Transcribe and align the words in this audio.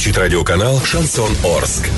включить 0.00 0.16
радиоканал 0.16 0.80
«Шансон 0.82 1.36
Орск». 1.44 1.90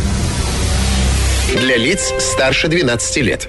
Для 1.54 1.76
лиц 1.76 2.13
старше 2.18 2.67
12 2.67 3.17
лет. 3.18 3.49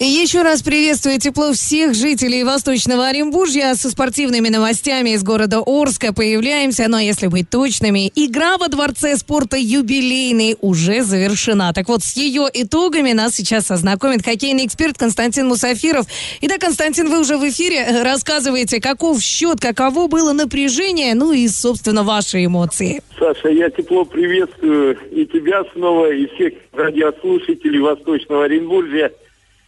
Еще 0.00 0.42
раз 0.42 0.62
приветствую 0.62 1.18
тепло 1.18 1.52
всех 1.52 1.92
жителей 1.92 2.44
Восточного 2.44 3.08
Оренбуржья 3.08 3.74
со 3.74 3.90
спортивными 3.90 4.48
новостями 4.48 5.10
из 5.10 5.24
города 5.24 5.60
Орска. 5.66 6.12
Появляемся, 6.14 6.86
но 6.86 7.00
если 7.00 7.26
быть 7.26 7.50
точными, 7.50 8.12
игра 8.14 8.58
во 8.58 8.68
Дворце 8.68 9.16
спорта 9.16 9.56
юбилейный 9.56 10.56
уже 10.60 11.02
завершена. 11.02 11.72
Так 11.72 11.88
вот, 11.88 12.04
с 12.04 12.16
ее 12.16 12.46
итогами 12.54 13.10
нас 13.10 13.34
сейчас 13.34 13.72
ознакомит 13.72 14.24
хоккейный 14.24 14.66
эксперт 14.66 14.96
Константин 14.96 15.48
Мусафиров. 15.48 16.06
Итак, 16.42 16.60
Константин, 16.60 17.10
вы 17.10 17.18
уже 17.18 17.36
в 17.36 17.48
эфире. 17.48 18.02
Рассказывайте, 18.04 18.80
каков 18.80 19.20
счет, 19.20 19.58
каково 19.60 20.06
было 20.06 20.32
напряжение, 20.32 21.16
ну 21.16 21.32
и, 21.32 21.48
собственно, 21.48 22.04
ваши 22.04 22.44
эмоции. 22.44 23.02
Саша, 23.18 23.48
я 23.48 23.68
тепло 23.68 24.04
приветствую 24.04 24.96
и 25.10 25.26
тебя 25.26 25.64
снова, 25.72 26.12
и 26.12 26.28
всех 26.36 26.52
радиослушателей 26.72 27.80
Восточного 27.80 28.44
Оренбуржья. 28.44 29.10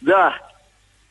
Да, 0.01 0.35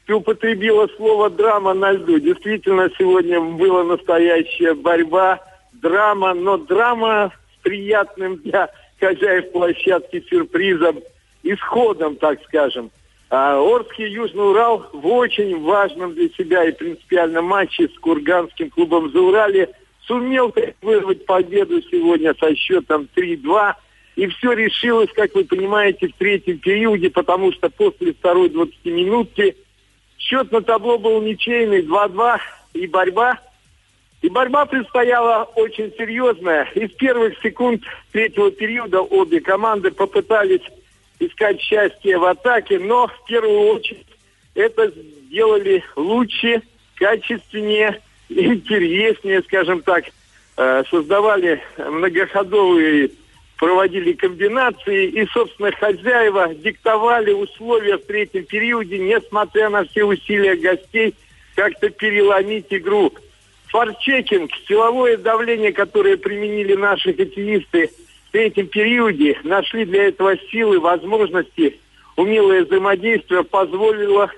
ты 0.07 0.15
употребила 0.15 0.89
слово 0.97 1.31
драма 1.31 1.75
на 1.75 1.93
льду. 1.93 2.19
Действительно, 2.19 2.91
сегодня 2.99 3.41
была 3.41 3.85
настоящая 3.85 4.75
борьба, 4.75 5.41
драма, 5.73 6.35
но 6.35 6.57
драма 6.59 7.33
с 7.55 7.63
приятным 7.63 8.37
для 8.37 8.69
хозяев 8.99 9.53
площадки 9.53 10.25
сюрпризом, 10.29 11.01
исходом, 11.43 12.17
так 12.17 12.43
скажем. 12.45 12.91
А 13.31 13.61
Орский 13.61 14.11
Южный 14.11 14.51
Урал 14.51 14.91
в 14.93 15.07
очень 15.07 15.63
важном 15.63 16.15
для 16.15 16.29
себя 16.31 16.65
и 16.65 16.73
принципиальном 16.73 17.45
матче 17.45 17.89
с 17.89 17.99
Курганским 18.01 18.71
клубом 18.71 19.13
«Заурале» 19.13 19.71
сумел 20.07 20.53
вырвать 20.83 21.25
победу 21.25 21.81
сегодня 21.83 22.35
со 22.35 22.55
счетом 22.57 23.09
3-2. 23.15 23.75
И 24.17 24.27
все 24.27 24.53
решилось, 24.53 25.11
как 25.15 25.35
вы 25.35 25.45
понимаете, 25.45 26.09
в 26.09 26.13
третьем 26.15 26.59
периоде, 26.59 27.11
потому 27.11 27.53
что 27.53 27.71
после 27.71 28.13
второй 28.13 28.51
20 28.51 28.85
минутки 28.87 29.57
счет 30.19 30.51
на 30.53 30.61
табло 30.61 30.99
был 30.99 31.23
ничейный, 31.23 31.83
2-2, 31.83 32.39
и 32.75 32.87
борьба. 32.87 33.39
И 34.23 34.29
борьба 34.29 34.67
предстояла 34.67 35.45
очень 35.55 35.93
серьезная. 35.97 36.69
Из 36.75 36.91
первых 36.93 37.41
секунд 37.43 37.83
третьего 38.13 38.51
периода 38.51 39.01
обе 39.01 39.41
команды 39.41 39.91
попытались 39.91 40.61
искать 41.19 41.61
счастье 41.61 42.19
в 42.19 42.25
атаке, 42.25 42.79
но 42.79 43.07
в 43.07 43.25
первую 43.27 43.61
очередь 43.75 44.07
это 44.55 44.93
сделали 45.27 45.83
лучше, 45.97 46.63
качественнее, 46.97 48.01
интереснее, 48.29 49.43
скажем 49.43 49.83
так, 49.83 50.05
э, 50.57 50.83
создавали 50.91 51.63
многоходовые 51.79 53.11
проводили 53.61 54.15
комбинации, 54.15 55.09
и, 55.09 55.27
собственно, 55.27 55.71
хозяева 55.71 56.55
диктовали 56.55 57.31
условия 57.33 57.99
в 57.99 58.07
третьем 58.07 58.47
периоде, 58.47 58.99
несмотря 58.99 59.69
на 59.69 59.85
все 59.85 60.03
усилия 60.05 60.57
гостей, 60.57 61.15
как-то 61.55 61.91
переломить 61.91 62.69
игру. 62.71 63.13
Форчекинг, 63.67 64.51
силовое 64.67 65.19
давление, 65.19 65.73
которое 65.73 66.17
применили 66.17 66.75
наши 66.75 67.13
хоккеисты 67.13 67.91
в 68.29 68.33
третьем 68.33 68.67
периоде, 68.67 69.39
нашли 69.45 69.85
для 69.85 70.05
этого 70.05 70.39
силы, 70.51 70.81
возможности, 70.81 71.79
умелое 72.17 72.65
взаимодействие 72.65 73.45
позволило 73.45 74.31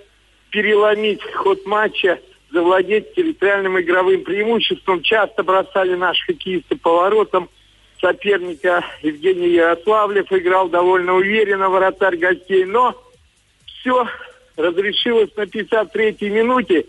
переломить 0.50 1.22
ход 1.32 1.64
матча, 1.64 2.19
завладеть 2.50 3.14
территориальным 3.14 3.80
игровым 3.80 4.25
преимуществом. 4.25 5.00
Часто 5.00 5.44
бросали 5.44 5.94
наши 5.94 6.26
хоккеисты 6.26 6.75
поворотом– 6.75 7.48
соперника 8.02 8.84
Евгений 9.00 9.50
Ярославлев 9.50 10.30
играл 10.32 10.68
довольно 10.68 11.14
уверенно, 11.14 11.70
вратарь 11.70 12.16
гостей, 12.16 12.64
но 12.64 13.00
все 13.64 14.06
разрешилось 14.56 15.34
на 15.36 15.42
53-й 15.42 16.28
минуте, 16.28 16.84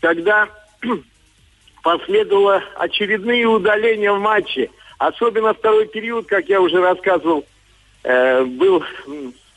когда 0.00 0.48
последовало 1.82 2.64
очередные 2.76 3.46
удаления 3.46 4.12
в 4.12 4.18
матче. 4.18 4.70
Особенно 4.98 5.52
второй 5.52 5.86
период, 5.86 6.26
как 6.26 6.48
я 6.48 6.60
уже 6.60 6.80
рассказывал, 6.80 7.44
э, 8.02 8.44
был 8.44 8.82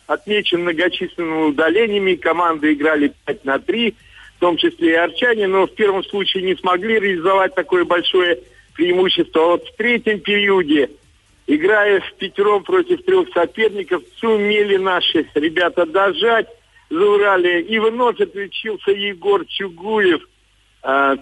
отмечен 0.07 0.62
многочисленными 0.62 1.50
удалениями. 1.50 2.16
Команды 2.16 2.74
играли 2.74 3.13
5 3.25 3.45
на 3.45 3.59
3, 3.59 3.95
в 4.35 4.39
том 4.39 4.57
числе 4.57 4.91
и 4.91 4.95
арчане, 4.95 5.47
но 5.47 5.68
в 5.68 5.74
первом 5.74 6.03
случае 6.03 6.44
не 6.44 6.56
смогли 6.56 7.00
реализовать 7.00 7.56
такое 7.56 7.85
большое 7.85 8.39
преимущество. 8.77 9.41
А 9.41 9.47
вот 9.47 9.67
в 9.67 9.75
третьем 9.75 10.19
периоде, 10.21 10.91
играя 11.47 11.99
в 11.99 12.13
пятером 12.13 12.63
против 12.63 13.03
трех 13.03 13.27
соперников, 13.33 14.03
сумели 14.19 14.77
наши 14.77 15.27
ребята 15.33 15.85
дожать, 15.85 16.47
заурали. 16.89 17.63
И 17.63 17.79
вновь 17.79 18.21
отличился 18.21 18.91
Егор 18.91 19.43
Чугуев. 19.45 20.21
А, 20.83 21.15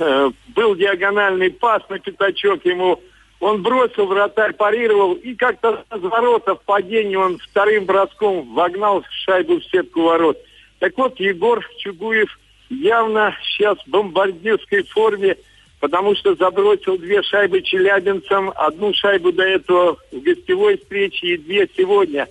а, 0.00 0.30
был 0.48 0.74
диагональный 0.74 1.50
пас 1.50 1.82
на 1.88 2.00
пятачок 2.00 2.64
ему. 2.64 3.00
Он 3.40 3.62
бросил, 3.62 4.06
вратарь 4.06 4.54
парировал, 4.54 5.12
и 5.12 5.34
как-то 5.34 5.84
с 5.90 6.00
ворота 6.00 6.54
в 6.54 6.62
падении 6.62 7.16
он 7.16 7.38
вторым 7.38 7.84
броском 7.84 8.54
вогнал 8.54 9.04
шайбу 9.24 9.60
в 9.60 9.64
сетку 9.66 10.02
ворот. 10.02 10.38
Так 10.78 10.96
вот, 10.96 11.20
Егор 11.20 11.62
Чугуев 11.78 12.38
явно 12.70 13.36
сейчас 13.42 13.76
в 13.84 13.90
бомбардирской 13.90 14.84
форме 14.84 15.36
потому 15.84 16.16
что 16.16 16.34
забросил 16.34 16.96
две 16.96 17.22
шайбы 17.22 17.60
челябинцам, 17.60 18.50
одну 18.56 18.94
шайбу 18.94 19.32
до 19.32 19.42
этого 19.42 19.98
в 20.12 20.18
гостевой 20.22 20.78
встрече 20.78 21.26
и 21.26 21.36
две 21.36 21.68
сегодня. 21.76 22.26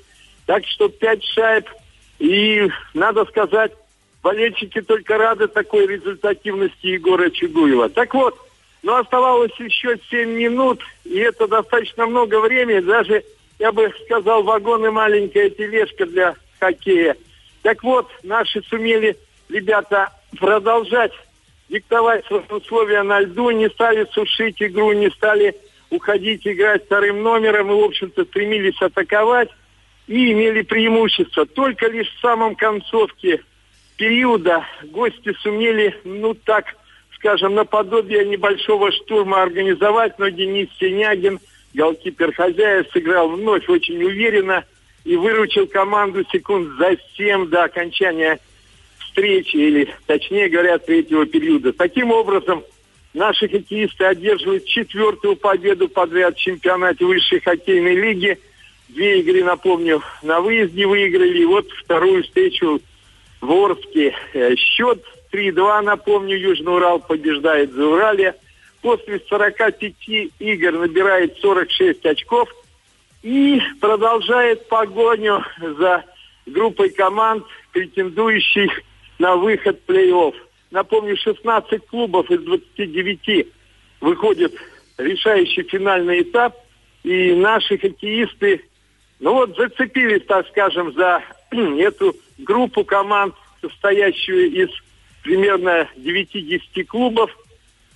Так 0.48 0.66
что 0.66 0.90
пять 0.90 1.24
шайб. 1.24 1.70
И, 2.18 2.68
надо 2.96 3.26
сказать, 3.26 3.72
болельщики 4.24 4.82
только 4.82 5.20
рады 5.20 5.48
такой 5.48 5.86
результативности 5.86 6.88
Егора 6.88 7.30
Чугуева. 7.30 7.90
Так 7.90 8.16
вот, 8.16 8.36
но 8.82 8.96
оставалось 8.96 9.54
еще 9.60 10.00
7 10.10 10.32
минут, 10.32 10.82
и 11.06 11.20
это 11.20 11.48
достаточно 11.48 12.08
много 12.08 12.40
времени, 12.40 12.80
даже, 12.80 13.24
я 13.60 13.72
бы 13.72 13.94
сказал, 14.06 14.42
вагон 14.42 14.84
и 14.88 14.90
маленькая 14.90 15.52
тележка 15.52 16.08
для 16.08 16.34
хоккея. 16.60 17.16
Так 17.62 17.84
вот, 17.84 18.10
наши 18.24 18.64
сумели, 18.64 19.16
ребята, 19.48 20.12
продолжать 20.40 21.14
диктовать 21.74 22.24
свои 22.28 22.42
условия 22.50 23.02
на 23.02 23.20
льду, 23.22 23.50
не 23.50 23.68
стали 23.70 24.08
сушить 24.12 24.62
игру, 24.62 24.94
не 24.94 25.10
стали 25.10 25.56
уходить 25.90 26.46
играть 26.48 26.86
вторым 26.86 27.24
номером 27.24 27.72
и, 27.72 27.74
в 27.74 27.84
общем-то, 27.84 28.26
стремились 28.26 28.80
атаковать 28.80 29.50
и 30.08 30.32
имели 30.32 30.62
преимущество. 30.62 31.48
Только 31.48 31.88
лишь 31.88 32.14
в 32.14 32.22
самом 32.22 32.56
концовке 32.56 33.44
периода 33.98 34.64
гости 34.84 35.34
сумели, 35.42 35.96
ну 36.04 36.36
так, 36.36 36.66
скажем, 37.16 37.56
наподобие 37.56 38.24
небольшого 38.26 38.92
штурма 38.92 39.42
организовать, 39.42 40.20
но 40.20 40.30
Денис 40.30 40.70
Синягин, 40.80 41.40
голкипер 41.74 42.34
хозяев, 42.34 42.86
сыграл 42.94 43.30
вновь 43.30 43.68
очень 43.68 44.04
уверенно 44.04 44.64
и 45.06 45.16
выручил 45.16 45.66
команду 45.66 46.24
секунд 46.32 46.78
за 46.78 46.98
7 47.18 47.48
до 47.48 47.64
окончания 47.64 48.40
встречи, 49.14 49.56
или 49.56 49.94
точнее 50.08 50.50
говоря, 50.50 50.80
третьего 50.80 51.26
периода. 51.26 51.72
Таким 51.72 52.12
образом, 52.12 52.64
наши 53.14 53.48
хоккеисты 53.48 54.06
одерживают 54.06 54.66
четвертую 54.66 55.36
победу 55.36 55.88
подряд 55.88 56.36
в 56.36 56.40
чемпионате 56.40 57.06
высшей 57.06 57.40
хоккейной 57.40 57.96
лиги. 57.96 58.40
Две 58.90 59.22
игры, 59.22 59.44
напомню, 59.44 60.02
на 60.24 60.42
выезде 60.42 60.86
выиграли. 60.86 61.40
И 61.40 61.46
вот 61.46 61.70
вторую 61.72 62.24
встречу 62.24 62.82
в 63.40 63.52
Орске. 63.52 64.16
Э, 64.34 64.56
счет 64.56 65.04
3-2, 65.32 65.82
напомню, 65.82 66.38
Южный 66.38 66.74
Урал 66.74 67.00
побеждает 67.00 67.72
за 67.72 67.86
Урале. 67.86 68.36
После 68.82 69.22
45 69.30 69.76
игр 70.40 70.72
набирает 70.74 71.38
46 71.40 72.06
очков 72.06 72.54
и 73.22 73.62
продолжает 73.80 74.68
погоню 74.68 75.42
за 75.62 76.04
группой 76.46 76.90
команд, 76.90 77.46
претендующих 77.72 78.82
на 79.24 79.38
выход 79.38 79.80
плей-офф. 79.88 80.36
Напомню, 80.72 81.16
16 81.16 81.88
клубов 81.88 82.30
из 82.30 82.42
29 82.42 83.48
выходят 84.02 84.52
в 84.98 85.02
решающий 85.02 85.64
финальный 85.64 86.24
этап, 86.24 86.58
и 87.04 87.34
наши 87.34 87.78
хоккеисты 87.78 88.62
Ну 89.20 89.34
вот 89.34 89.56
зацепились, 89.56 90.26
так 90.26 90.46
скажем, 90.50 90.92
за 90.94 91.24
эту 91.52 92.16
группу 92.40 92.84
команд, 92.84 93.34
состоящую 93.62 94.52
из 94.52 94.70
примерно 95.24 95.88
9-10 95.96 96.84
клубов, 96.84 97.32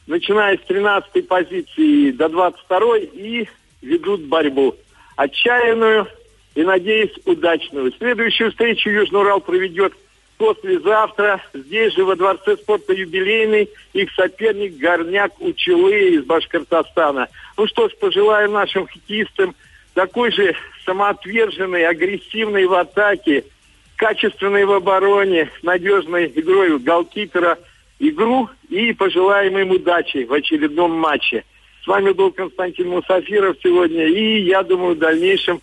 начиная 0.08 0.58
с 0.58 0.62
13 0.62 1.28
позиции 1.28 2.12
до 2.12 2.30
22 2.30 3.00
и 3.00 3.48
ведут 3.82 4.22
борьбу. 4.22 4.76
Отчаянную 5.18 6.08
и, 6.56 6.64
надеюсь, 6.64 7.12
удачную. 7.26 7.92
Следующую 7.98 8.52
встречу 8.52 8.90
Южный 8.90 9.20
Урал 9.20 9.42
проведет 9.42 9.94
послезавтра. 10.38 11.42
Здесь 11.54 11.94
же 11.94 12.06
во 12.06 12.16
Дворце 12.16 12.58
спорта 12.58 12.94
юбилейный 12.94 13.70
их 13.94 14.12
соперник 14.14 14.78
Горняк 14.78 15.40
Учелы 15.40 16.16
из 16.16 16.24
Башкортостана. 16.24 17.28
Ну 17.58 17.68
что 17.68 17.90
ж, 17.90 17.96
пожелаю 18.00 18.50
нашим 18.52 18.88
хоккеистам 18.88 19.56
такой 19.94 20.32
же 20.32 20.56
самоотверженной, 20.86 21.88
агрессивной 21.88 22.66
в 22.66 22.74
атаке, 22.74 23.44
качественной 23.96 24.66
в 24.66 24.72
обороне, 24.72 25.50
надежной 25.64 26.32
игрой 26.36 26.78
голкипера 26.80 27.58
игру 28.00 28.50
и 28.70 28.94
пожелаем 28.94 29.58
им 29.58 29.72
удачи 29.72 30.24
в 30.24 30.34
очередном 30.34 30.92
матче. 30.92 31.44
С 31.84 31.88
вами 31.88 32.12
был 32.12 32.32
Константин 32.32 32.90
Мусафиров 32.90 33.58
сегодня, 33.64 34.06
и 34.08 34.42
я 34.42 34.62
думаю, 34.62 34.96
в 34.96 35.00
дальнейшем 35.00 35.62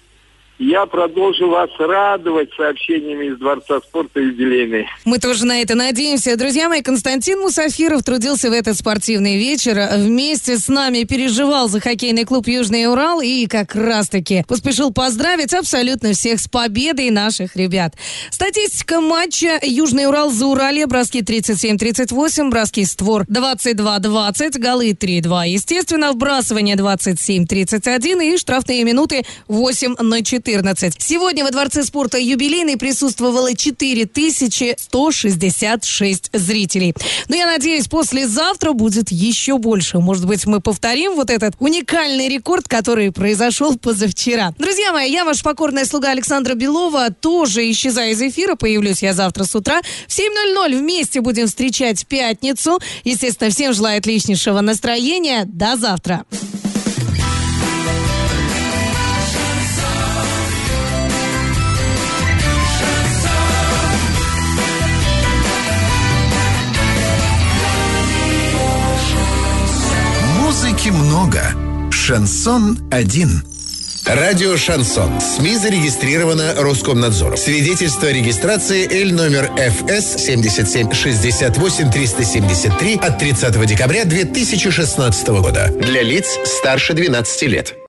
я 0.59 0.87
продолжу 0.87 1.51
вас 1.51 1.69
радовать 1.79 2.51
сообщениями 2.57 3.27
из 3.27 3.39
Дворца 3.39 3.81
спорта 3.81 4.21
юбилейный. 4.21 4.87
Мы 5.05 5.19
тоже 5.19 5.45
на 5.47 5.61
это 5.61 5.75
надеемся. 5.75 6.37
Друзья 6.37 6.69
мои, 6.69 6.81
Константин 6.81 7.41
Мусафиров 7.41 8.05
трудился 8.05 8.51
в 8.51 8.53
этот 8.53 8.77
спортивный 8.77 9.37
вечер. 9.37 9.81
Вместе 9.97 10.57
с 10.57 10.69
нами 10.69 11.03
переживал 11.03 11.69
за 11.69 11.81
хоккейный 11.81 12.25
клуб 12.25 12.47
«Южный 12.47 12.87
Урал» 12.87 13.21
и 13.21 13.47
как 13.47 13.75
раз-таки 13.75 14.45
поспешил 14.47 14.93
поздравить 14.93 15.53
абсолютно 15.53 16.13
всех 16.13 16.39
с 16.39 16.47
победой 16.47 17.11
наших 17.11 17.57
ребят. 17.57 17.95
Статистика 18.31 19.01
матча 19.01 19.59
«Южный 19.63 20.07
Урал» 20.07 20.31
за 20.31 20.47
Урале. 20.47 20.87
Броски 20.87 21.23
37-38, 21.23 22.51
броски 22.51 22.85
створ 22.85 23.23
22-20, 23.23 24.59
голы 24.59 24.91
3-2. 24.91 25.49
Естественно, 25.49 26.13
вбрасывание 26.13 26.77
27-31 26.77 28.35
и 28.35 28.37
штрафные 28.37 28.85
минуты 28.85 29.25
8 29.49 29.97
на 30.01 30.23
4. 30.23 30.44
14. 30.45 30.95
Сегодня 30.99 31.45
во 31.45 31.51
Дворце 31.51 31.83
спорта 31.85 32.19
юбилейный 32.19 32.77
присутствовало 32.77 33.57
4166 33.57 36.31
зрителей. 36.33 36.95
Но 37.29 37.37
я 37.37 37.47
надеюсь, 37.47 37.87
послезавтра 37.89 38.73
будет 38.73 39.11
еще 39.11 39.57
больше. 39.59 39.99
Может 39.99 40.27
быть, 40.27 40.47
мы 40.47 40.61
повторим 40.61 41.15
вот 41.15 41.31
этот 41.31 41.55
уникальный 41.59 42.29
рекорд, 42.29 42.69
который 42.69 43.11
произошел 43.11 43.79
позавчера. 43.79 44.53
Друзья 44.59 44.93
мои, 44.93 45.11
я 45.11 45.25
ваш 45.25 45.43
покорная 45.43 45.87
слуга 45.87 46.11
Александра 46.11 46.53
Белова. 46.55 47.09
Тоже 47.11 47.71
исчезаю 47.71 48.13
из 48.13 48.21
эфира. 48.21 48.55
Появлюсь 48.55 49.03
я 49.03 49.15
завтра 49.15 49.45
с 49.45 49.55
утра. 49.55 49.81
В 50.07 50.11
7.00 50.11 50.79
вместе 50.79 51.23
будем 51.23 51.47
встречать 51.47 52.07
пятницу. 52.07 52.79
Естественно, 53.05 53.51
всем 53.51 53.73
желаю 53.73 53.97
отличнейшего 53.99 54.61
настроения. 54.61 55.45
До 55.47 55.77
завтра. 55.77 56.27
Шансон 72.07 72.79
один. 72.91 73.43
Радио 74.05 74.59
«Шансон». 74.59 75.19
СМИ 75.23 75.57
зарегистрировано 75.57 76.53
Роскомнадзором. 76.55 77.39
Свидетельство 77.39 78.09
о 78.09 78.13
регистрации 78.13 78.87
Л 79.05 79.15
номер 79.15 79.51
ФС 79.57 80.23
7768 80.23 81.91
373 81.91 82.97
от 82.97 83.19
30 83.19 83.67
декабря 83.67 84.05
2016 84.05 85.29
года. 85.29 85.73
Для 85.81 86.03
лиц 86.03 86.27
старше 86.45 86.93
12 86.93 87.43
лет. 87.45 87.75